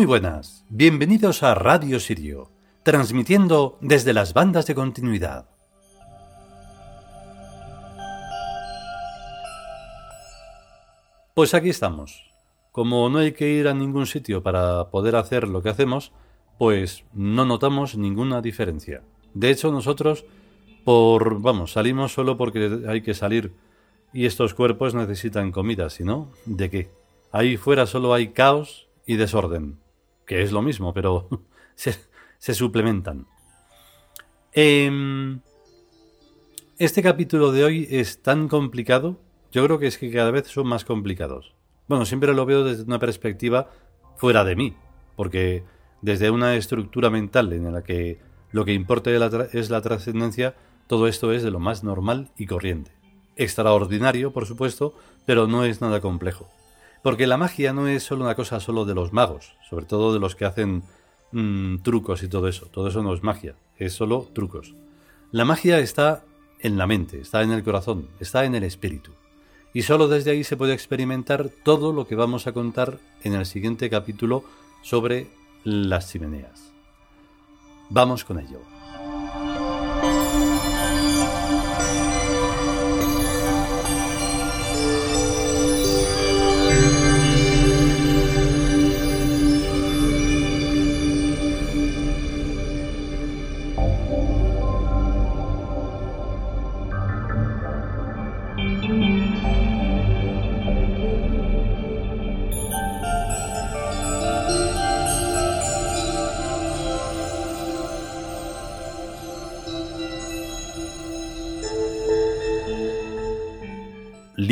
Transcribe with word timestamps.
Muy 0.00 0.06
buenas, 0.06 0.64
bienvenidos 0.70 1.42
a 1.42 1.54
Radio 1.54 2.00
Sirio, 2.00 2.50
transmitiendo 2.84 3.76
desde 3.82 4.14
las 4.14 4.32
bandas 4.32 4.66
de 4.66 4.74
continuidad. 4.74 5.44
Pues 11.34 11.52
aquí 11.52 11.68
estamos. 11.68 12.32
Como 12.72 13.10
no 13.10 13.18
hay 13.18 13.32
que 13.32 13.50
ir 13.50 13.68
a 13.68 13.74
ningún 13.74 14.06
sitio 14.06 14.42
para 14.42 14.88
poder 14.88 15.16
hacer 15.16 15.46
lo 15.46 15.62
que 15.62 15.68
hacemos, 15.68 16.12
pues 16.56 17.04
no 17.12 17.44
notamos 17.44 17.98
ninguna 17.98 18.40
diferencia. 18.40 19.02
De 19.34 19.50
hecho, 19.50 19.70
nosotros, 19.70 20.24
por, 20.82 21.42
vamos, 21.42 21.72
salimos 21.72 22.14
solo 22.14 22.38
porque 22.38 22.84
hay 22.88 23.02
que 23.02 23.12
salir 23.12 23.52
y 24.14 24.24
estos 24.24 24.54
cuerpos 24.54 24.94
necesitan 24.94 25.52
comida, 25.52 25.90
si 25.90 26.04
no, 26.04 26.32
¿de 26.46 26.70
qué? 26.70 26.90
Ahí 27.32 27.58
fuera 27.58 27.84
solo 27.84 28.14
hay 28.14 28.28
caos 28.28 28.88
y 29.04 29.16
desorden, 29.16 29.78
que 30.30 30.42
es 30.42 30.52
lo 30.52 30.62
mismo, 30.62 30.94
pero 30.94 31.28
se, 31.74 32.54
suplementan. 32.54 33.26
Em, 34.52 35.40
este 36.78 37.02
capítulo 37.02 37.50
de 37.50 37.64
hoy 37.64 37.88
es 37.90 38.22
tan 38.22 38.46
complicado, 38.46 39.18
yo 39.50 39.64
creo 39.64 39.80
que 39.80 39.88
es 39.88 39.98
que 39.98 40.12
cada 40.12 40.30
vez 40.30 40.46
son 40.46 40.68
más 40.68 40.84
complicados. 40.84 41.52
Bueno, 41.88 42.04
siempre 42.04 42.32
lo 42.32 42.46
veo 42.46 42.62
desde 42.62 42.84
una 42.84 43.00
perspectiva 43.00 43.72
fuera 44.14 44.44
de 44.44 44.54
mí, 44.54 44.76
porque 45.16 45.64
desde 46.00 46.30
una 46.30 46.54
estructura 46.54 47.10
mental 47.10 47.52
en 47.52 47.72
la 47.72 47.82
que 47.82 48.20
lo 48.52 48.64
que 48.64 48.72
importa 48.72 49.10
es 49.10 49.68
la 49.68 49.82
trascendencia, 49.82 50.54
todo 50.86 51.08
esto 51.08 51.32
es 51.32 51.42
de 51.42 51.50
lo 51.50 51.58
más 51.58 51.82
normal 51.82 52.30
y 52.38 52.46
corriente. 52.46 52.92
Extraordinario, 53.34 54.32
por 54.32 54.46
supuesto, 54.46 54.94
pero 55.26 55.48
no 55.48 55.64
es 55.64 55.80
nada 55.80 56.00
complejo. 56.00 56.48
Porque 57.02 57.26
la 57.26 57.36
magia 57.36 57.72
no 57.72 57.88
es 57.88 58.02
solo 58.02 58.24
una 58.24 58.34
cosa 58.34 58.60
solo 58.60 58.84
de 58.84 58.94
los 58.94 59.12
magos, 59.12 59.54
sobre 59.68 59.86
todo 59.86 60.12
de 60.12 60.20
los 60.20 60.36
que 60.36 60.44
hacen 60.44 60.82
mm, 61.32 61.78
trucos 61.78 62.22
y 62.22 62.28
todo 62.28 62.48
eso. 62.48 62.66
Todo 62.66 62.88
eso 62.88 63.02
no 63.02 63.14
es 63.14 63.22
magia, 63.22 63.54
es 63.76 63.94
solo 63.94 64.28
trucos. 64.34 64.74
La 65.32 65.44
magia 65.44 65.78
está 65.78 66.24
en 66.60 66.76
la 66.76 66.86
mente, 66.86 67.20
está 67.20 67.42
en 67.42 67.52
el 67.52 67.64
corazón, 67.64 68.08
está 68.20 68.44
en 68.44 68.54
el 68.54 68.64
espíritu. 68.64 69.12
Y 69.72 69.82
solo 69.82 70.08
desde 70.08 70.32
ahí 70.32 70.44
se 70.44 70.56
puede 70.56 70.74
experimentar 70.74 71.48
todo 71.48 71.92
lo 71.92 72.06
que 72.06 72.16
vamos 72.16 72.46
a 72.46 72.52
contar 72.52 72.98
en 73.22 73.34
el 73.34 73.46
siguiente 73.46 73.88
capítulo 73.88 74.44
sobre 74.82 75.28
las 75.64 76.10
chimeneas. 76.10 76.72
Vamos 77.88 78.24
con 78.24 78.40
ello. 78.40 78.79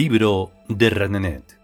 Libro 0.00 0.52
de 0.68 0.90
Renenet. 0.90 1.58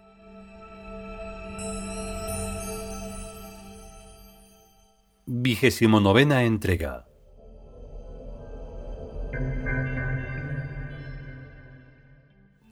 Vigésimo 5.25 6.01
entrega. 6.43 7.07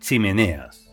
Chimeneas. 0.02 0.92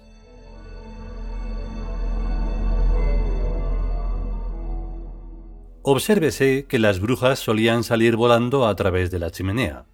Obsérvese 5.82 6.66
que 6.68 6.78
las 6.78 7.00
brujas 7.00 7.40
solían 7.40 7.82
salir 7.82 8.14
volando 8.14 8.68
a 8.68 8.76
través 8.76 9.10
de 9.10 9.18
la 9.18 9.32
chimenea. 9.32 9.86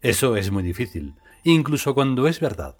Eso 0.00 0.36
es 0.36 0.52
muy 0.52 0.62
difícil, 0.62 1.16
incluso 1.42 1.92
cuando 1.92 2.28
es 2.28 2.38
verdad. 2.38 2.76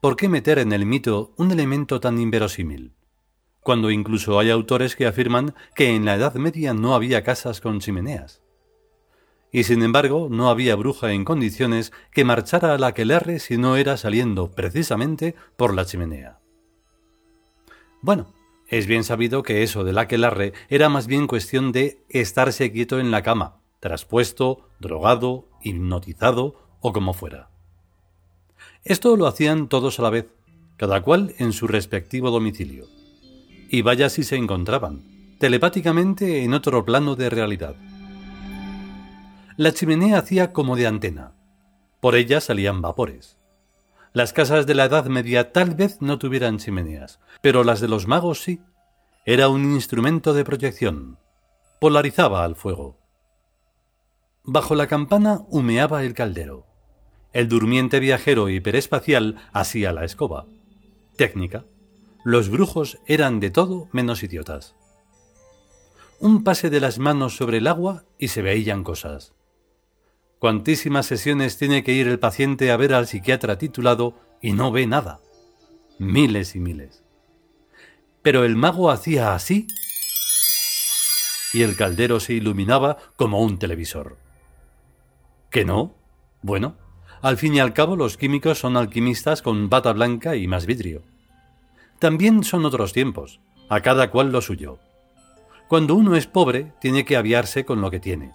¿Por 0.00 0.14
qué 0.14 0.28
meter 0.28 0.60
en 0.60 0.72
el 0.72 0.86
mito 0.86 1.32
un 1.36 1.50
elemento 1.50 1.98
tan 1.98 2.20
inverosímil? 2.20 2.92
Cuando 3.64 3.90
incluso 3.90 4.38
hay 4.38 4.48
autores 4.48 4.94
que 4.94 5.08
afirman 5.08 5.56
que 5.74 5.96
en 5.96 6.04
la 6.04 6.14
Edad 6.14 6.34
Media 6.34 6.72
no 6.72 6.94
había 6.94 7.24
casas 7.24 7.60
con 7.60 7.80
chimeneas. 7.80 8.40
Y 9.50 9.64
sin 9.64 9.82
embargo, 9.82 10.28
no 10.30 10.50
había 10.50 10.76
bruja 10.76 11.10
en 11.12 11.24
condiciones 11.24 11.92
que 12.12 12.24
marchara 12.24 12.74
a 12.74 12.78
la 12.78 12.88
aquelarre 12.88 13.40
si 13.40 13.58
no 13.58 13.74
era 13.74 13.96
saliendo 13.96 14.52
precisamente 14.52 15.34
por 15.56 15.74
la 15.74 15.84
chimenea. 15.84 16.38
Bueno, 18.00 18.32
es 18.68 18.86
bien 18.86 19.02
sabido 19.02 19.42
que 19.42 19.64
eso 19.64 19.82
del 19.82 19.98
aquelarre 19.98 20.52
era 20.68 20.88
más 20.88 21.08
bien 21.08 21.26
cuestión 21.26 21.72
de 21.72 22.04
estarse 22.08 22.70
quieto 22.70 23.00
en 23.00 23.10
la 23.10 23.24
cama, 23.24 23.62
traspuesto, 23.80 24.68
drogado, 24.78 25.48
hipnotizado 25.60 26.78
o 26.80 26.92
como 26.92 27.14
fuera. 27.14 27.50
Esto 28.88 29.18
lo 29.18 29.26
hacían 29.26 29.68
todos 29.68 29.98
a 29.98 30.02
la 30.02 30.08
vez, 30.08 30.32
cada 30.78 31.02
cual 31.02 31.34
en 31.36 31.52
su 31.52 31.66
respectivo 31.66 32.30
domicilio. 32.30 32.86
Y 33.68 33.82
vaya 33.82 34.08
si 34.08 34.24
se 34.24 34.36
encontraban, 34.36 35.36
telepáticamente 35.38 36.42
en 36.42 36.54
otro 36.54 36.86
plano 36.86 37.14
de 37.14 37.28
realidad. 37.28 37.76
La 39.58 39.74
chimenea 39.74 40.16
hacía 40.16 40.54
como 40.54 40.74
de 40.74 40.86
antena. 40.86 41.34
Por 42.00 42.16
ella 42.16 42.40
salían 42.40 42.80
vapores. 42.80 43.36
Las 44.14 44.32
casas 44.32 44.66
de 44.66 44.74
la 44.74 44.86
Edad 44.86 45.04
Media 45.04 45.52
tal 45.52 45.74
vez 45.74 46.00
no 46.00 46.18
tuvieran 46.18 46.56
chimeneas, 46.56 47.20
pero 47.42 47.64
las 47.64 47.80
de 47.80 47.88
los 47.88 48.06
magos 48.06 48.40
sí. 48.40 48.62
Era 49.26 49.50
un 49.50 49.64
instrumento 49.74 50.32
de 50.32 50.44
proyección. 50.44 51.18
Polarizaba 51.78 52.42
al 52.42 52.56
fuego. 52.56 52.96
Bajo 54.44 54.74
la 54.74 54.86
campana 54.86 55.42
humeaba 55.50 56.04
el 56.04 56.14
caldero. 56.14 56.67
El 57.32 57.48
durmiente 57.48 58.00
viajero 58.00 58.48
hiperespacial 58.48 59.36
hacía 59.52 59.92
la 59.92 60.04
escoba. 60.04 60.46
Técnica. 61.16 61.64
Los 62.24 62.48
brujos 62.48 62.98
eran 63.06 63.38
de 63.40 63.50
todo 63.50 63.88
menos 63.92 64.22
idiotas. 64.22 64.74
Un 66.20 66.42
pase 66.42 66.70
de 66.70 66.80
las 66.80 66.98
manos 66.98 67.36
sobre 67.36 67.58
el 67.58 67.66
agua 67.66 68.04
y 68.18 68.28
se 68.28 68.42
veían 68.42 68.82
cosas. 68.82 69.34
Cuantísimas 70.38 71.06
sesiones 71.06 71.58
tiene 71.58 71.84
que 71.84 71.92
ir 71.92 72.08
el 72.08 72.18
paciente 72.18 72.70
a 72.70 72.76
ver 72.76 72.94
al 72.94 73.06
psiquiatra 73.06 73.58
titulado 73.58 74.14
y 74.40 74.52
no 74.52 74.72
ve 74.72 74.86
nada. 74.86 75.20
Miles 75.98 76.56
y 76.56 76.60
miles. 76.60 77.02
Pero 78.22 78.44
el 78.44 78.56
mago 78.56 78.90
hacía 78.90 79.34
así 79.34 79.66
y 81.52 81.62
el 81.62 81.76
caldero 81.76 82.20
se 82.20 82.34
iluminaba 82.34 82.98
como 83.16 83.42
un 83.42 83.58
televisor. 83.58 84.16
¿Que 85.50 85.64
no? 85.64 85.94
Bueno, 86.42 86.76
al 87.20 87.36
fin 87.36 87.54
y 87.54 87.60
al 87.60 87.72
cabo, 87.72 87.96
los 87.96 88.16
químicos 88.16 88.58
son 88.58 88.76
alquimistas 88.76 89.42
con 89.42 89.68
bata 89.68 89.92
blanca 89.92 90.36
y 90.36 90.46
más 90.46 90.66
vidrio. 90.66 91.02
También 91.98 92.44
son 92.44 92.64
otros 92.64 92.92
tiempos, 92.92 93.40
a 93.68 93.80
cada 93.80 94.10
cual 94.10 94.30
lo 94.30 94.40
suyo. 94.40 94.78
Cuando 95.66 95.94
uno 95.96 96.14
es 96.14 96.26
pobre, 96.26 96.72
tiene 96.80 97.04
que 97.04 97.16
aviarse 97.16 97.64
con 97.64 97.80
lo 97.80 97.90
que 97.90 97.98
tiene. 97.98 98.32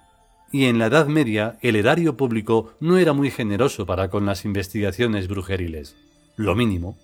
Y 0.51 0.65
en 0.65 0.79
la 0.79 0.87
Edad 0.87 1.07
Media, 1.07 1.57
el 1.61 1.75
erario 1.75 2.17
público 2.17 2.73
no 2.79 2.97
era 2.97 3.13
muy 3.13 3.31
generoso 3.31 3.85
para 3.85 4.09
con 4.09 4.25
las 4.25 4.45
investigaciones 4.45 5.27
brujeriles. 5.27 5.95
Lo 6.35 6.53
mínimo. 6.53 6.97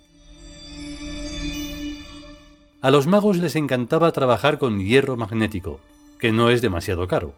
A 2.82 2.92
los 2.92 3.08
magos 3.08 3.38
les 3.38 3.56
encantaba 3.56 4.12
trabajar 4.12 4.60
con 4.60 4.80
hierro 4.80 5.18
magnético, 5.18 5.80
que 6.20 6.32
no 6.32 6.50
es 6.50 6.62
demasiado 6.62 7.08
caro. 7.08 7.34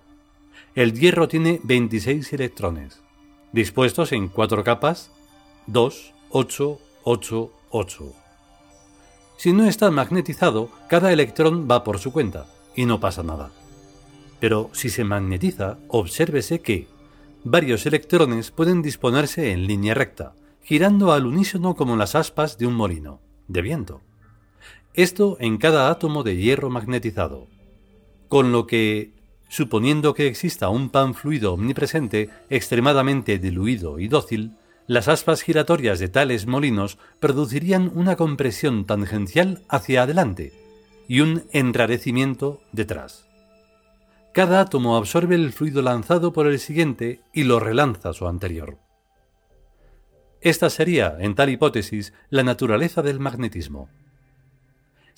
El 0.75 0.93
hierro 0.93 1.27
tiene 1.27 1.59
26 1.63 2.33
electrones 2.33 3.01
dispuestos 3.53 4.11
en 4.11 4.27
cuatro 4.27 4.63
capas 4.63 5.11
2, 5.67 6.13
8, 6.29 6.79
8, 7.03 7.51
8. 7.69 8.13
Si 9.37 9.53
no 9.53 9.67
está 9.67 9.91
magnetizado, 9.91 10.69
cada 10.87 11.11
electrón 11.11 11.67
va 11.69 11.83
por 11.83 11.99
su 11.99 12.11
cuenta 12.11 12.45
y 12.75 12.85
no 12.85 12.99
pasa 12.99 13.23
nada. 13.23 13.51
Pero 14.39 14.69
si 14.73 14.89
se 14.89 15.03
magnetiza, 15.03 15.77
obsérvese 15.87 16.61
que 16.61 16.87
varios 17.43 17.85
electrones 17.85 18.51
pueden 18.51 18.81
disponerse 18.81 19.51
en 19.51 19.67
línea 19.67 19.93
recta, 19.93 20.33
girando 20.63 21.11
al 21.11 21.25
unísono 21.25 21.75
como 21.75 21.95
las 21.95 22.15
aspas 22.15 22.57
de 22.57 22.67
un 22.67 22.75
molino 22.75 23.19
de 23.47 23.61
viento. 23.61 24.01
Esto 24.93 25.37
en 25.39 25.57
cada 25.57 25.89
átomo 25.89 26.23
de 26.23 26.37
hierro 26.37 26.69
magnetizado, 26.69 27.47
con 28.27 28.51
lo 28.51 28.67
que 28.67 29.13
Suponiendo 29.51 30.13
que 30.13 30.27
exista 30.27 30.69
un 30.69 30.89
pan 30.89 31.13
fluido 31.13 31.53
omnipresente, 31.53 32.29
extremadamente 32.49 33.37
diluido 33.37 33.99
y 33.99 34.07
dócil, 34.07 34.53
las 34.87 35.09
aspas 35.09 35.41
giratorias 35.41 35.99
de 35.99 36.07
tales 36.07 36.47
molinos 36.47 36.97
producirían 37.19 37.91
una 37.93 38.15
compresión 38.15 38.85
tangencial 38.85 39.61
hacia 39.67 40.03
adelante, 40.03 40.53
y 41.05 41.19
un 41.19 41.43
enrarecimiento 41.51 42.61
detrás. 42.71 43.27
Cada 44.33 44.61
átomo 44.61 44.95
absorbe 44.95 45.35
el 45.35 45.51
fluido 45.51 45.81
lanzado 45.81 46.31
por 46.31 46.47
el 46.47 46.57
siguiente 46.57 47.19
y 47.33 47.43
lo 47.43 47.59
relanza 47.59 48.13
su 48.13 48.29
anterior. 48.29 48.77
Esta 50.39 50.69
sería, 50.69 51.17
en 51.19 51.35
tal 51.35 51.49
hipótesis, 51.49 52.13
la 52.29 52.43
naturaleza 52.43 53.01
del 53.01 53.19
magnetismo. 53.19 53.89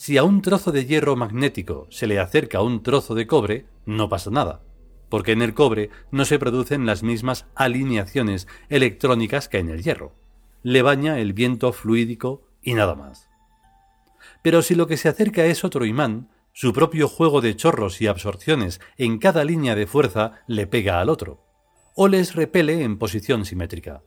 Si 0.05 0.17
a 0.17 0.25
un 0.25 0.41
trozo 0.41 0.73
de 0.73 0.85
hierro 0.85 1.15
magnético 1.15 1.87
se 1.89 2.07
le 2.07 2.19
acerca 2.19 2.61
un 2.61 2.83
trozo 2.83 3.15
de 3.15 3.25
cobre, 3.25 3.67
no 3.85 4.09
pasa 4.09 4.29
nada, 4.31 4.61
porque 5.07 5.31
en 5.31 5.41
el 5.41 5.53
cobre 5.53 5.91
no 6.11 6.25
se 6.25 6.39
producen 6.39 6.85
las 6.85 7.03
mismas 7.03 7.45
alineaciones 7.55 8.49
electrónicas 8.67 9.47
que 9.47 9.59
en 9.59 9.69
el 9.69 9.81
hierro. 9.81 10.13
Le 10.61 10.81
baña 10.81 11.19
el 11.19 11.31
viento 11.31 11.71
fluídico 11.71 12.45
y 12.61 12.73
nada 12.73 12.95
más. 12.95 13.29
Pero 14.41 14.61
si 14.61 14.75
lo 14.75 14.87
que 14.87 14.97
se 14.97 15.07
acerca 15.07 15.45
es 15.45 15.63
otro 15.63 15.85
imán, 15.85 16.27
su 16.51 16.73
propio 16.73 17.07
juego 17.07 17.39
de 17.39 17.55
chorros 17.55 18.01
y 18.01 18.07
absorciones 18.07 18.81
en 18.97 19.19
cada 19.19 19.45
línea 19.45 19.73
de 19.73 19.87
fuerza 19.87 20.43
le 20.47 20.67
pega 20.67 20.99
al 20.99 21.07
otro, 21.07 21.45
o 21.95 22.09
les 22.09 22.35
repele 22.35 22.83
en 22.83 22.97
posición 22.97 23.45
simétrica. 23.45 24.03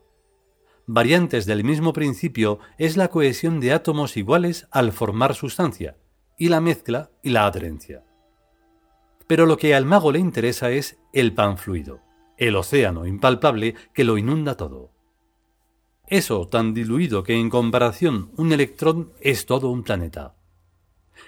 Variantes 0.88 1.46
del 1.46 1.64
mismo 1.64 1.92
principio 1.92 2.60
es 2.78 2.96
la 2.96 3.08
cohesión 3.08 3.58
de 3.58 3.72
átomos 3.72 4.16
iguales 4.16 4.68
al 4.70 4.92
formar 4.92 5.34
sustancia, 5.34 5.96
y 6.38 6.48
la 6.48 6.60
mezcla 6.60 7.10
y 7.24 7.30
la 7.30 7.46
adherencia. 7.46 8.04
Pero 9.26 9.46
lo 9.46 9.56
que 9.56 9.74
al 9.74 9.84
mago 9.84 10.12
le 10.12 10.20
interesa 10.20 10.70
es 10.70 10.96
el 11.12 11.34
pan 11.34 11.58
fluido, 11.58 12.02
el 12.36 12.54
océano 12.54 13.04
impalpable 13.04 13.74
que 13.92 14.04
lo 14.04 14.16
inunda 14.16 14.56
todo. 14.56 14.92
Eso 16.06 16.46
tan 16.46 16.72
diluido 16.72 17.24
que 17.24 17.34
en 17.34 17.50
comparación 17.50 18.30
un 18.36 18.52
electrón 18.52 19.12
es 19.20 19.44
todo 19.44 19.70
un 19.70 19.82
planeta. 19.82 20.36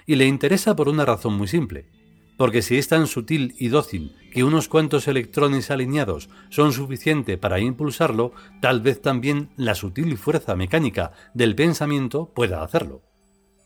Y 0.05 0.15
le 0.15 0.25
interesa 0.25 0.73
por 0.73 0.87
una 0.87 1.03
razón 1.03 1.33
muy 1.33 1.49
simple 1.49 1.98
porque 2.39 2.61
si 2.61 2.77
es 2.77 2.87
tan 2.87 3.05
sutil 3.07 3.53
y 3.59 3.67
dócil 3.67 4.15
que 4.31 4.45
unos 4.45 4.69
cuantos 4.69 5.09
electrones 5.09 5.71
alineados 5.71 6.29
son 6.47 6.71
suficiente 6.71 7.37
para 7.37 7.59
impulsarlo, 7.59 8.31
tal 8.61 8.79
vez 8.79 9.01
también 9.01 9.49
la 9.57 9.75
sutil 9.75 10.17
fuerza 10.17 10.55
mecánica 10.55 11.11
del 11.33 11.53
pensamiento 11.53 12.31
pueda 12.33 12.63
hacerlo. 12.63 13.01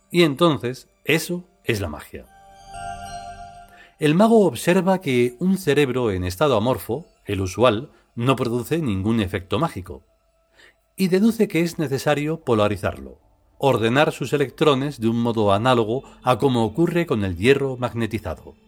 Y 0.10 0.24
entonces, 0.24 0.90
eso 1.06 1.48
es 1.64 1.82
la 1.82 1.88
magia. 1.88 2.26
El 4.00 4.16
mago 4.16 4.44
observa 4.48 5.02
que 5.02 5.36
un 5.38 5.60
cerebro 5.60 6.10
en 6.10 6.24
estado 6.24 6.58
amorfo, 6.58 7.06
el 7.26 7.42
usual, 7.42 7.92
no 8.16 8.36
produce 8.36 8.80
ningún 8.80 9.20
efecto 9.20 9.60
mágico, 9.60 10.02
y 10.98 11.10
deduce 11.10 11.48
que 11.48 11.60
es 11.60 11.78
necesario 11.78 12.40
polarizarlo, 12.40 13.20
ordenar 13.60 14.12
sus 14.14 14.34
electrones 14.34 15.00
de 15.00 15.10
un 15.10 15.22
modo 15.22 15.54
análogo 15.54 16.02
a 16.24 16.40
como 16.40 16.66
ocurre 16.66 17.06
con 17.06 17.24
el 17.24 17.38
hierro 17.38 17.78
magnetizado. 17.78 18.63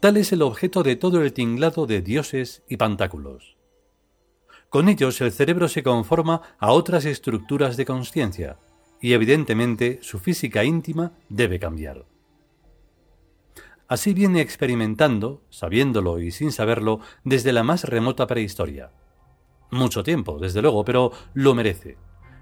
Tal 0.00 0.16
es 0.16 0.32
el 0.32 0.42
objeto 0.42 0.84
de 0.84 0.94
todo 0.94 1.22
el 1.22 1.32
tinglado 1.32 1.86
de 1.86 2.00
dioses 2.02 2.62
y 2.68 2.76
pantáculos. 2.76 3.56
Con 4.68 4.88
ellos 4.88 5.20
el 5.20 5.32
cerebro 5.32 5.66
se 5.66 5.82
conforma 5.82 6.42
a 6.60 6.70
otras 6.70 7.04
estructuras 7.04 7.76
de 7.76 7.84
conciencia, 7.84 8.58
y 9.00 9.12
evidentemente 9.12 9.98
su 10.02 10.20
física 10.20 10.62
íntima 10.62 11.12
debe 11.28 11.58
cambiar. 11.58 12.04
Así 13.88 14.14
viene 14.14 14.40
experimentando, 14.40 15.42
sabiéndolo 15.50 16.20
y 16.20 16.30
sin 16.30 16.52
saberlo, 16.52 17.00
desde 17.24 17.52
la 17.52 17.64
más 17.64 17.82
remota 17.82 18.28
prehistoria. 18.28 18.92
Mucho 19.72 20.04
tiempo, 20.04 20.38
desde 20.38 20.62
luego, 20.62 20.84
pero 20.84 21.10
lo 21.34 21.56
merece, 21.56 21.96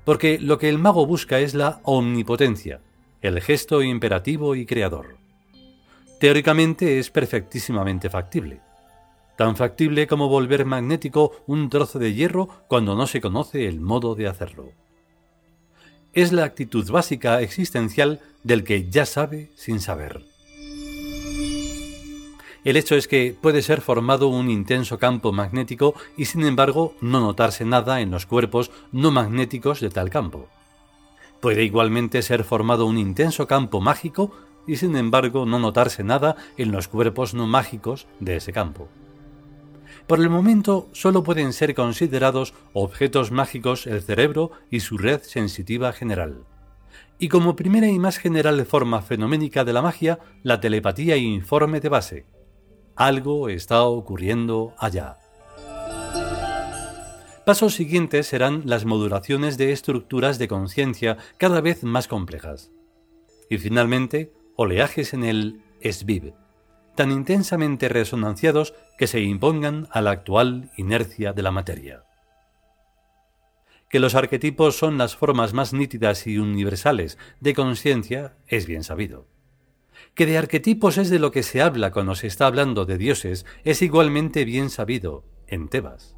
porque 0.04 0.38
lo 0.38 0.58
que 0.58 0.68
el 0.68 0.78
mago 0.78 1.06
busca 1.06 1.38
es 1.38 1.54
la 1.54 1.80
omnipotencia, 1.84 2.82
el 3.22 3.40
gesto 3.40 3.82
imperativo 3.82 4.54
y 4.56 4.66
creador 4.66 5.25
teóricamente 6.18 6.98
es 6.98 7.10
perfectísimamente 7.10 8.10
factible. 8.10 8.60
Tan 9.36 9.56
factible 9.56 10.06
como 10.06 10.28
volver 10.28 10.64
magnético 10.64 11.32
un 11.46 11.68
trozo 11.68 11.98
de 11.98 12.14
hierro 12.14 12.48
cuando 12.68 12.94
no 12.94 13.06
se 13.06 13.20
conoce 13.20 13.66
el 13.66 13.80
modo 13.80 14.14
de 14.14 14.28
hacerlo. 14.28 14.72
Es 16.14 16.32
la 16.32 16.44
actitud 16.44 16.90
básica 16.90 17.42
existencial 17.42 18.20
del 18.42 18.64
que 18.64 18.88
ya 18.88 19.04
sabe 19.04 19.50
sin 19.54 19.80
saber. 19.80 20.24
El 22.64 22.76
hecho 22.76 22.96
es 22.96 23.06
que 23.06 23.36
puede 23.40 23.62
ser 23.62 23.80
formado 23.80 24.26
un 24.26 24.50
intenso 24.50 24.98
campo 24.98 25.30
magnético 25.30 25.94
y 26.16 26.24
sin 26.24 26.44
embargo 26.44 26.94
no 27.00 27.20
notarse 27.20 27.64
nada 27.64 28.00
en 28.00 28.10
los 28.10 28.26
cuerpos 28.26 28.72
no 28.90 29.12
magnéticos 29.12 29.80
de 29.80 29.90
tal 29.90 30.10
campo. 30.10 30.48
Puede 31.40 31.62
igualmente 31.62 32.22
ser 32.22 32.42
formado 32.42 32.86
un 32.86 32.98
intenso 32.98 33.46
campo 33.46 33.80
mágico 33.80 34.32
y 34.66 34.76
sin 34.76 34.96
embargo 34.96 35.46
no 35.46 35.58
notarse 35.58 36.04
nada 36.04 36.36
en 36.56 36.72
los 36.72 36.88
cuerpos 36.88 37.34
no 37.34 37.46
mágicos 37.46 38.06
de 38.20 38.36
ese 38.36 38.52
campo. 38.52 38.88
Por 40.06 40.20
el 40.20 40.30
momento 40.30 40.88
solo 40.92 41.22
pueden 41.22 41.52
ser 41.52 41.74
considerados 41.74 42.54
objetos 42.72 43.32
mágicos 43.32 43.86
el 43.86 44.02
cerebro 44.02 44.52
y 44.70 44.80
su 44.80 44.98
red 44.98 45.22
sensitiva 45.22 45.92
general. 45.92 46.44
Y 47.18 47.28
como 47.28 47.56
primera 47.56 47.88
y 47.88 47.98
más 47.98 48.18
general 48.18 48.64
forma 48.66 49.02
fenoménica 49.02 49.64
de 49.64 49.72
la 49.72 49.82
magia, 49.82 50.18
la 50.42 50.60
telepatía 50.60 51.16
informe 51.16 51.80
de 51.80 51.88
base. 51.88 52.26
Algo 52.94 53.48
está 53.48 53.84
ocurriendo 53.84 54.74
allá. 54.78 55.18
Pasos 57.46 57.74
siguientes 57.74 58.26
serán 58.26 58.62
las 58.64 58.84
modulaciones 58.84 59.56
de 59.56 59.72
estructuras 59.72 60.38
de 60.38 60.48
conciencia 60.48 61.16
cada 61.38 61.60
vez 61.60 61.84
más 61.84 62.08
complejas. 62.08 62.72
Y 63.48 63.58
finalmente, 63.58 64.32
oleajes 64.56 65.14
en 65.14 65.24
el 65.24 65.62
SBIB, 65.82 66.34
tan 66.94 67.12
intensamente 67.12 67.88
resonanciados 67.88 68.74
que 68.98 69.06
se 69.06 69.20
impongan 69.20 69.86
a 69.90 70.00
la 70.00 70.10
actual 70.10 70.70
inercia 70.76 71.32
de 71.32 71.42
la 71.42 71.50
materia. 71.52 72.02
Que 73.88 74.00
los 74.00 74.14
arquetipos 74.14 74.76
son 74.76 74.98
las 74.98 75.14
formas 75.14 75.52
más 75.52 75.72
nítidas 75.72 76.26
y 76.26 76.38
universales 76.38 77.18
de 77.40 77.54
conciencia 77.54 78.36
es 78.48 78.66
bien 78.66 78.82
sabido. 78.82 79.28
Que 80.14 80.26
de 80.26 80.38
arquetipos 80.38 80.98
es 80.98 81.10
de 81.10 81.18
lo 81.18 81.30
que 81.30 81.42
se 81.42 81.62
habla 81.62 81.92
cuando 81.92 82.14
se 82.14 82.26
está 82.26 82.46
hablando 82.46 82.84
de 82.84 82.98
dioses 82.98 83.46
es 83.64 83.82
igualmente 83.82 84.44
bien 84.44 84.70
sabido 84.70 85.24
en 85.46 85.68
Tebas. 85.68 86.16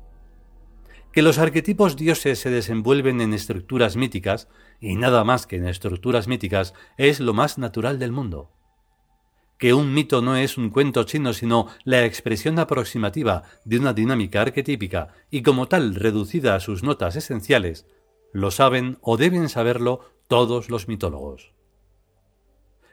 Que 1.12 1.22
los 1.22 1.38
arquetipos 1.38 1.96
dioses 1.96 2.38
se 2.38 2.50
desenvuelven 2.50 3.20
en 3.20 3.34
estructuras 3.34 3.96
míticas, 3.96 4.48
y 4.80 4.96
nada 4.96 5.24
más 5.24 5.46
que 5.46 5.56
en 5.56 5.66
estructuras 5.66 6.28
míticas, 6.28 6.74
es 6.96 7.20
lo 7.20 7.34
más 7.34 7.58
natural 7.58 7.98
del 7.98 8.12
mundo. 8.12 8.50
Que 9.58 9.74
un 9.74 9.92
mito 9.92 10.22
no 10.22 10.36
es 10.36 10.56
un 10.56 10.70
cuento 10.70 11.02
chino, 11.04 11.32
sino 11.32 11.68
la 11.84 12.04
expresión 12.04 12.58
aproximativa 12.58 13.42
de 13.64 13.78
una 13.78 13.92
dinámica 13.92 14.42
arquetípica 14.42 15.08
y 15.30 15.42
como 15.42 15.66
tal 15.66 15.94
reducida 15.94 16.54
a 16.54 16.60
sus 16.60 16.82
notas 16.82 17.16
esenciales, 17.16 17.86
lo 18.32 18.50
saben 18.50 18.98
o 19.00 19.16
deben 19.16 19.48
saberlo 19.48 20.12
todos 20.28 20.70
los 20.70 20.86
mitólogos 20.86 21.52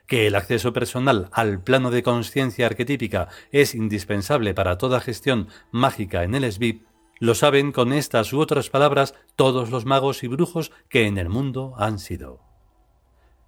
que 0.08 0.28
el 0.28 0.36
acceso 0.36 0.74
personal 0.74 1.30
al 1.32 1.62
plano 1.62 1.92
de 1.92 2.04
conciencia 2.04 2.68
arquetípica 2.68 3.30
es 3.52 3.76
indispensable 3.76 4.54
para 4.54 4.78
toda 4.78 5.02
gestión 5.02 5.48
mágica 5.72 6.24
en 6.24 6.36
el 6.36 6.52
SBIP, 6.52 6.86
lo 7.20 7.36
saben 7.36 7.72
con 7.72 7.94
estas 7.94 8.34
u 8.34 8.40
otras 8.40 8.70
palabras 8.70 9.14
todos 9.36 9.70
los 9.70 9.86
magos 9.86 10.24
y 10.24 10.28
brujos 10.28 10.72
que 10.90 11.08
en 11.08 11.18
el 11.18 11.30
mundo 11.30 11.74
han 11.78 12.00
sido. 12.00 12.40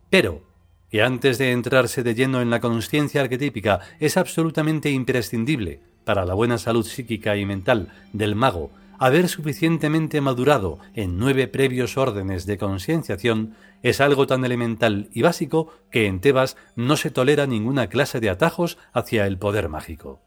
Pero, 0.09 0.41
que 0.89 1.01
antes 1.03 1.37
de 1.37 1.51
entrarse 1.51 2.03
de 2.03 2.15
lleno 2.15 2.41
en 2.41 2.49
la 2.49 2.61
conciencia 2.61 3.21
arquetípica 3.21 3.81
es 3.99 4.15
absolutamente 4.15 4.89
imprescindible 4.89 5.81
para 6.05 6.25
la 6.25 6.33
buena 6.33 6.57
salud 6.57 6.85
psíquica 6.85 7.35
y 7.35 7.45
mental 7.45 7.89
del 8.13 8.35
mago 8.35 8.71
haber 8.99 9.27
suficientemente 9.27 10.21
madurado 10.21 10.79
en 10.95 11.17
nueve 11.17 11.47
previos 11.47 11.97
órdenes 11.97 12.45
de 12.45 12.57
concienciación 12.57 13.55
es 13.83 14.01
algo 14.01 14.25
tan 14.25 14.43
elemental 14.43 15.09
y 15.13 15.21
básico 15.21 15.71
que 15.91 16.07
en 16.07 16.19
Tebas 16.19 16.57
no 16.75 16.97
se 16.97 17.11
tolera 17.11 17.45
ninguna 17.45 17.87
clase 17.87 18.19
de 18.19 18.29
atajos 18.29 18.77
hacia 18.93 19.27
el 19.27 19.37
poder 19.37 19.69
mágico 19.69 20.21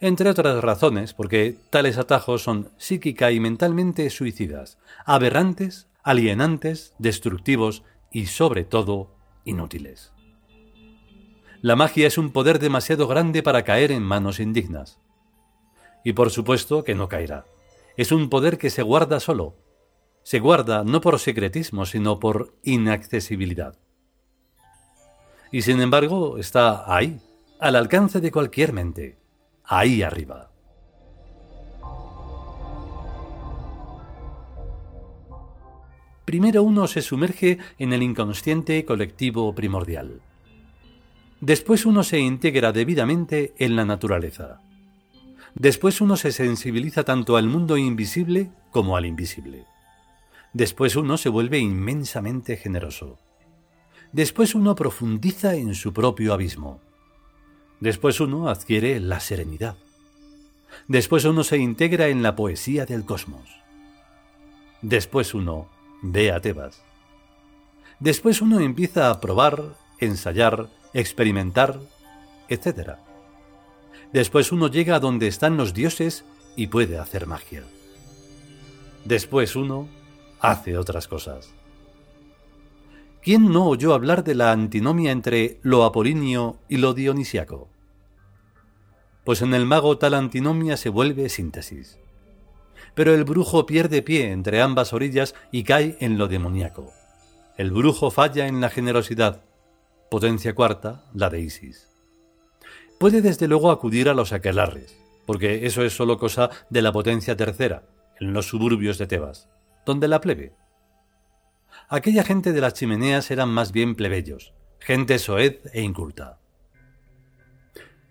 entre 0.00 0.28
otras 0.30 0.62
razones 0.62 1.14
porque 1.14 1.56
tales 1.70 1.98
atajos 1.98 2.42
son 2.42 2.70
psíquica 2.76 3.30
y 3.30 3.40
mentalmente 3.40 4.08
suicidas, 4.10 4.78
aberrantes, 5.04 5.88
alienantes, 6.02 6.94
destructivos 6.98 7.82
y 8.10 8.26
sobre 8.26 8.64
todo 8.64 9.10
inútiles. 9.44 10.12
La 11.62 11.76
magia 11.76 12.06
es 12.06 12.18
un 12.18 12.30
poder 12.30 12.58
demasiado 12.58 13.08
grande 13.08 13.42
para 13.42 13.64
caer 13.64 13.90
en 13.90 14.02
manos 14.02 14.38
indignas. 14.38 15.00
Y 16.04 16.12
por 16.12 16.30
supuesto 16.30 16.84
que 16.84 16.94
no 16.94 17.08
caerá. 17.08 17.46
Es 17.96 18.12
un 18.12 18.28
poder 18.28 18.58
que 18.58 18.70
se 18.70 18.82
guarda 18.82 19.18
solo. 19.18 19.56
Se 20.22 20.38
guarda 20.38 20.84
no 20.84 21.00
por 21.00 21.18
secretismo, 21.18 21.86
sino 21.86 22.20
por 22.20 22.54
inaccesibilidad. 22.62 23.78
Y 25.50 25.62
sin 25.62 25.80
embargo 25.80 26.38
está 26.38 26.94
ahí, 26.94 27.20
al 27.58 27.76
alcance 27.76 28.20
de 28.20 28.30
cualquier 28.30 28.72
mente 28.72 29.16
ahí 29.66 30.02
arriba. 30.02 30.50
primero 36.26 36.64
uno 36.64 36.88
se 36.88 37.00
sumerge 37.00 37.58
en 37.78 37.94
el 37.94 38.02
inconsciente 38.02 38.84
colectivo 38.84 39.54
primordial. 39.54 40.20
Después 41.40 41.86
uno 41.86 42.02
se 42.02 42.18
integra 42.18 42.72
debidamente 42.72 43.54
en 43.58 43.76
la 43.76 43.84
naturaleza. 43.84 44.60
Después 45.54 46.00
uno 46.00 46.16
se 46.16 46.32
sensibiliza 46.32 47.04
tanto 47.04 47.36
al 47.36 47.46
mundo 47.46 47.78
invisible 47.78 48.50
como 48.70 48.96
al 48.96 49.06
invisible. 49.06 49.64
Después 50.52 50.96
uno 50.96 51.16
se 51.16 51.28
vuelve 51.28 51.58
inmensamente 51.58 52.56
generoso. 52.56 53.18
Después 54.12 54.54
uno 54.54 54.74
profundiza 54.74 55.54
en 55.54 55.74
su 55.74 55.92
propio 55.92 56.34
abismo. 56.34 56.80
Después 57.80 58.20
uno 58.20 58.48
adquiere 58.48 58.98
la 59.00 59.20
serenidad. 59.20 59.76
Después 60.88 61.24
uno 61.24 61.44
se 61.44 61.58
integra 61.58 62.08
en 62.08 62.22
la 62.22 62.36
poesía 62.36 62.86
del 62.86 63.04
cosmos. 63.04 63.48
Después 64.82 65.34
uno 65.34 65.68
ve 66.02 66.32
a 66.32 66.40
Tebas. 66.40 66.82
Después 67.98 68.40
uno 68.42 68.60
empieza 68.60 69.10
a 69.10 69.20
probar, 69.20 69.76
ensayar, 69.98 70.68
experimentar, 70.92 71.80
etc. 72.48 72.96
Después 74.12 74.52
uno 74.52 74.68
llega 74.68 74.96
a 74.96 75.00
donde 75.00 75.26
están 75.26 75.56
los 75.56 75.74
dioses 75.74 76.24
y 76.56 76.68
puede 76.68 76.98
hacer 76.98 77.26
magia. 77.26 77.64
Después 79.04 79.56
uno 79.56 79.88
hace 80.40 80.76
otras 80.78 81.08
cosas. 81.08 81.50
¿Quién 83.26 83.50
no 83.50 83.66
oyó 83.66 83.92
hablar 83.92 84.22
de 84.22 84.36
la 84.36 84.52
antinomia 84.52 85.10
entre 85.10 85.58
lo 85.62 85.82
apolíneo 85.82 86.60
y 86.68 86.76
lo 86.76 86.94
dionisiaco? 86.94 87.68
Pues 89.24 89.42
en 89.42 89.52
el 89.52 89.66
mago 89.66 89.98
tal 89.98 90.14
antinomia 90.14 90.76
se 90.76 90.90
vuelve 90.90 91.28
síntesis. 91.28 91.98
Pero 92.94 93.12
el 93.12 93.24
brujo 93.24 93.66
pierde 93.66 94.00
pie 94.00 94.30
entre 94.30 94.62
ambas 94.62 94.92
orillas 94.92 95.34
y 95.50 95.64
cae 95.64 95.96
en 95.98 96.18
lo 96.18 96.28
demoníaco. 96.28 96.92
El 97.56 97.72
brujo 97.72 98.12
falla 98.12 98.46
en 98.46 98.60
la 98.60 98.70
generosidad, 98.70 99.42
potencia 100.08 100.54
cuarta, 100.54 101.02
la 101.12 101.28
de 101.28 101.40
Isis. 101.40 101.88
Puede 103.00 103.22
desde 103.22 103.48
luego 103.48 103.72
acudir 103.72 104.08
a 104.08 104.14
los 104.14 104.32
aquelarres, 104.32 104.96
porque 105.26 105.66
eso 105.66 105.82
es 105.82 105.96
solo 105.96 106.16
cosa 106.16 106.50
de 106.70 106.80
la 106.80 106.92
potencia 106.92 107.36
tercera, 107.36 107.82
en 108.20 108.32
los 108.32 108.46
suburbios 108.46 108.98
de 108.98 109.08
Tebas, 109.08 109.48
donde 109.84 110.06
la 110.06 110.20
plebe. 110.20 110.54
Aquella 111.88 112.24
gente 112.24 112.52
de 112.52 112.60
las 112.60 112.74
chimeneas 112.74 113.30
eran 113.30 113.48
más 113.48 113.72
bien 113.72 113.94
plebeyos, 113.94 114.54
gente 114.80 115.18
soez 115.18 115.60
e 115.72 115.82
inculta. 115.82 116.38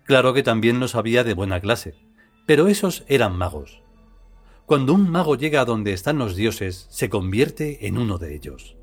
Claro 0.04 0.32
que 0.32 0.42
también 0.42 0.80
los 0.80 0.94
había 0.94 1.24
de 1.24 1.34
buena 1.34 1.60
clase, 1.60 1.94
pero 2.46 2.68
esos 2.68 3.04
eran 3.08 3.36
magos. 3.36 3.82
Cuando 4.64 4.94
un 4.94 5.10
mago 5.10 5.36
llega 5.36 5.60
a 5.60 5.64
donde 5.64 5.92
están 5.92 6.18
los 6.18 6.36
dioses, 6.36 6.86
se 6.90 7.08
convierte 7.08 7.86
en 7.86 7.98
uno 7.98 8.18
de 8.18 8.34
ellos 8.34 8.76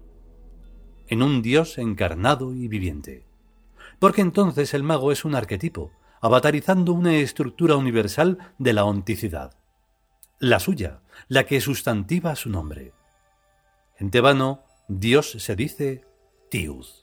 en 1.07 1.21
un 1.21 1.41
Dios 1.41 1.77
encarnado 1.77 2.53
y 2.53 2.67
viviente. 2.67 3.23
Porque 3.99 4.21
entonces 4.21 4.73
el 4.73 4.83
mago 4.83 5.11
es 5.11 5.25
un 5.25 5.35
arquetipo, 5.35 5.91
avatarizando 6.21 6.93
una 6.93 7.15
estructura 7.15 7.75
universal 7.75 8.37
de 8.57 8.73
la 8.73 8.85
onticidad. 8.85 9.53
La 10.39 10.59
suya, 10.59 11.01
la 11.27 11.45
que 11.45 11.61
sustantiva 11.61 12.35
su 12.35 12.49
nombre. 12.49 12.93
En 13.97 14.09
tebano, 14.09 14.63
Dios 14.87 15.31
se 15.31 15.55
dice 15.55 16.05
Tius. 16.49 17.02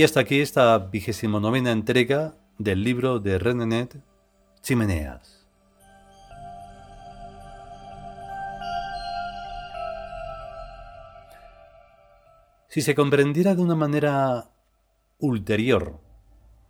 Y 0.00 0.02
hasta 0.02 0.20
aquí 0.20 0.40
esta 0.40 0.78
vigésimo 0.78 1.40
novena 1.40 1.72
entrega 1.72 2.34
del 2.56 2.82
libro 2.82 3.18
de 3.18 3.38
Renenet, 3.38 4.02
Chimeneas. 4.62 5.46
Si 12.68 12.80
se 12.80 12.94
comprendiera 12.94 13.54
de 13.54 13.60
una 13.60 13.74
manera 13.74 14.48
ulterior, 15.18 16.00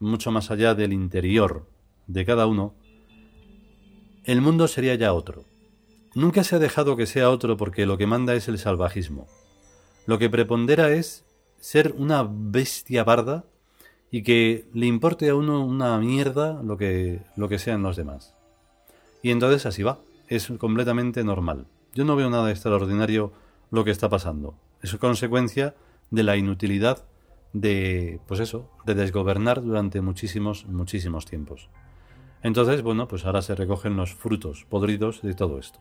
mucho 0.00 0.32
más 0.32 0.50
allá 0.50 0.74
del 0.74 0.92
interior 0.92 1.70
de 2.08 2.24
cada 2.24 2.48
uno, 2.48 2.74
el 4.24 4.40
mundo 4.40 4.66
sería 4.66 4.96
ya 4.96 5.12
otro. 5.12 5.44
Nunca 6.16 6.42
se 6.42 6.56
ha 6.56 6.58
dejado 6.58 6.96
que 6.96 7.06
sea 7.06 7.30
otro 7.30 7.56
porque 7.56 7.86
lo 7.86 7.96
que 7.96 8.08
manda 8.08 8.34
es 8.34 8.48
el 8.48 8.58
salvajismo. 8.58 9.28
Lo 10.06 10.18
que 10.18 10.28
prepondera 10.28 10.90
es 10.90 11.29
ser 11.60 11.94
una 11.96 12.26
bestia 12.28 13.04
barda 13.04 13.44
y 14.10 14.22
que 14.22 14.68
le 14.74 14.86
importe 14.86 15.28
a 15.28 15.34
uno 15.34 15.64
una 15.64 15.98
mierda 15.98 16.60
lo 16.62 16.76
que, 16.76 17.22
lo 17.36 17.48
que 17.48 17.58
sean 17.58 17.82
los 17.82 17.96
demás. 17.96 18.34
Y 19.22 19.30
entonces 19.30 19.66
así 19.66 19.82
va, 19.82 20.00
es 20.28 20.48
completamente 20.58 21.22
normal. 21.22 21.66
Yo 21.94 22.04
no 22.04 22.16
veo 22.16 22.30
nada 22.30 22.50
extraordinario 22.50 23.32
lo 23.70 23.84
que 23.84 23.90
está 23.90 24.08
pasando. 24.08 24.54
Es 24.82 24.94
consecuencia 24.96 25.74
de 26.10 26.22
la 26.22 26.36
inutilidad 26.36 27.04
de, 27.52 28.20
pues 28.26 28.40
eso, 28.40 28.70
de 28.86 28.94
desgobernar 28.94 29.62
durante 29.62 30.00
muchísimos, 30.00 30.66
muchísimos 30.66 31.26
tiempos. 31.26 31.68
Entonces, 32.42 32.82
bueno, 32.82 33.06
pues 33.06 33.26
ahora 33.26 33.42
se 33.42 33.54
recogen 33.54 33.96
los 33.96 34.14
frutos 34.14 34.66
podridos 34.68 35.22
de 35.22 35.34
todo 35.34 35.58
esto. 35.58 35.80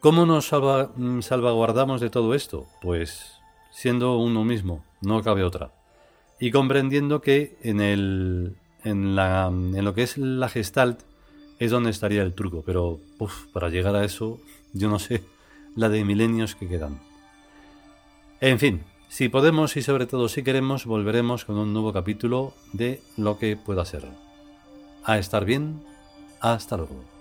¿Cómo 0.00 0.26
nos 0.26 0.52
mm, 0.52 1.20
salvaguardamos 1.22 2.00
de 2.00 2.08
todo 2.08 2.34
esto? 2.34 2.68
Pues 2.80 3.32
siendo 3.72 4.16
uno 4.18 4.44
mismo, 4.44 4.84
no 5.00 5.22
cabe 5.22 5.42
otra. 5.42 5.72
Y 6.38 6.52
comprendiendo 6.52 7.20
que 7.20 7.56
en, 7.62 7.80
el, 7.80 8.54
en, 8.84 9.16
lo 9.16 9.94
que 9.94 10.04
es 10.04 10.16
la 10.16 10.48
gestalt 10.48 11.00
es 11.58 11.72
donde 11.72 11.90
estaría 11.90 12.22
el 12.22 12.34
truco, 12.34 12.62
pero 12.64 13.00
para 13.52 13.70
llegar 13.70 13.96
a 13.96 14.04
eso, 14.04 14.38
yo 14.72 14.88
no 14.88 15.00
sé 15.00 15.24
la 15.74 15.88
de 15.88 16.04
milenios 16.04 16.54
que 16.54 16.68
quedan. 16.68 17.00
En 18.40 18.60
fin, 18.60 18.84
si 19.08 19.28
podemos 19.28 19.76
y 19.76 19.82
sobre 19.82 20.06
todo 20.06 20.28
si 20.28 20.44
queremos, 20.44 20.86
volveremos 20.86 21.44
con 21.44 21.56
un 21.58 21.72
nuevo 21.72 21.92
capítulo 21.92 22.54
de 22.72 23.00
lo 23.16 23.36
que 23.36 23.56
pueda 23.56 23.84
ser. 23.84 24.04
A 25.02 25.18
estar 25.18 25.44
bien, 25.44 25.82
hasta 26.40 26.76
luego. 26.76 27.17